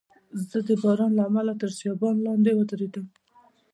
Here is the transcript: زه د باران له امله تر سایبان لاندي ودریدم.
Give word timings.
زه 0.49 0.57
د 0.67 0.69
باران 0.81 1.11
له 1.17 1.23
امله 1.29 1.53
تر 1.61 1.69
سایبان 1.79 2.15
لاندي 2.25 2.51
ودریدم. 2.55 3.05